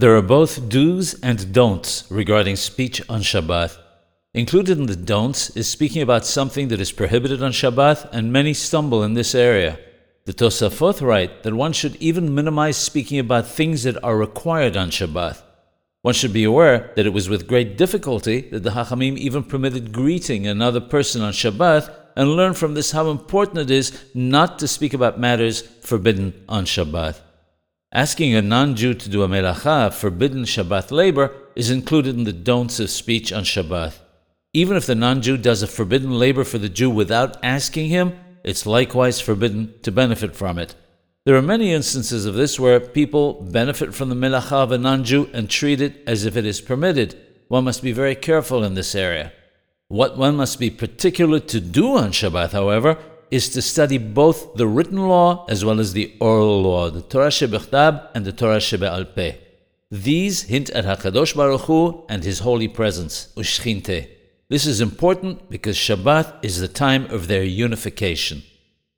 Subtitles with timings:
[0.00, 3.76] There are both do's and don'ts regarding speech on Shabbat.
[4.32, 8.54] Included in the don'ts is speaking about something that is prohibited on Shabbat, and many
[8.54, 9.78] stumble in this area.
[10.24, 14.88] The Tosafot write that one should even minimize speaking about things that are required on
[14.88, 15.42] Shabbat.
[16.00, 19.92] One should be aware that it was with great difficulty that the Hachamim even permitted
[19.92, 24.66] greeting another person on Shabbat, and learn from this how important it is not to
[24.66, 27.20] speak about matters forbidden on Shabbat.
[27.92, 32.32] Asking a non Jew to do a melacha, forbidden Shabbat labor, is included in the
[32.32, 33.94] don'ts of speech on Shabbat.
[34.54, 38.16] Even if the non Jew does a forbidden labor for the Jew without asking him,
[38.44, 40.76] it's likewise forbidden to benefit from it.
[41.24, 45.02] There are many instances of this where people benefit from the melacha of a non
[45.02, 47.20] Jew and treat it as if it is permitted.
[47.48, 49.32] One must be very careful in this area.
[49.88, 52.98] What one must be particular to do on Shabbat, however,
[53.30, 57.28] is to study both the written law as well as the oral law, the Torah
[57.28, 59.36] Shebechtab and the Torah Shebe'al Peh.
[59.90, 64.08] These hint at HaKadosh Baruch Hu and His holy presence, Ushchinte.
[64.48, 68.42] This is important because Shabbat is the time of their unification.